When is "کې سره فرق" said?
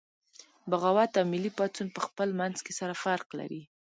2.65-3.27